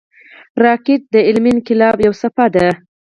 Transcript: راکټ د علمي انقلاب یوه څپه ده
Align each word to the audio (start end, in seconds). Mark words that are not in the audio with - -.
راکټ 0.63 1.01
د 1.13 1.15
علمي 1.27 1.49
انقلاب 1.55 1.95
یوه 2.05 2.17
څپه 2.21 2.45
ده 2.53 2.67